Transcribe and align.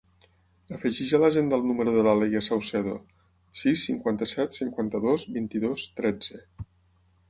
Afegeix 0.77 1.11
a 1.17 1.19
l'agenda 1.23 1.59
el 1.61 1.67
número 1.73 1.93
de 1.97 2.07
la 2.09 2.15
Leia 2.23 2.43
Saucedo: 2.49 2.97
sis, 3.65 3.87
cinquanta-set, 3.91 4.61
cinquanta-dos, 4.63 5.31
vint-i-dos, 5.41 5.91
tretze. 6.03 6.47